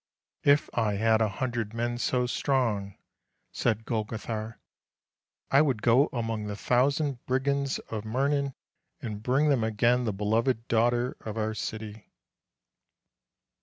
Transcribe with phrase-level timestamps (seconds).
[0.53, 2.97] "If I had a hundred men so strong,"
[3.51, 4.59] said Golgo thar,"
[5.51, 8.55] I would go among the thousand brigands of Mirnan,
[9.03, 12.09] and bring again the beloved daughter of our city."